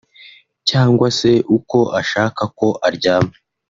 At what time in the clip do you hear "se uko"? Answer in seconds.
1.19-1.79